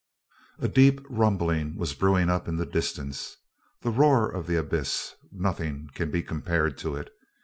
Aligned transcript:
A 0.57 0.67
deep 0.67 0.99
rumbling 1.11 1.75
was 1.77 1.93
brewing 1.93 2.27
up 2.27 2.47
in 2.47 2.55
the 2.55 2.65
distance. 2.65 3.37
The 3.81 3.91
roar 3.91 4.27
of 4.31 4.47
the 4.47 4.55
abyss, 4.55 5.13
nothing 5.31 5.91
can 5.93 6.09
be 6.09 6.23
compared 6.23 6.75
to 6.79 6.95
it. 6.95 7.11